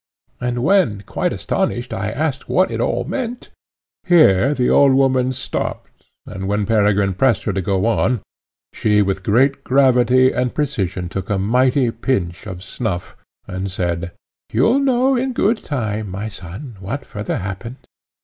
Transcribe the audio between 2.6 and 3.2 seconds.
it all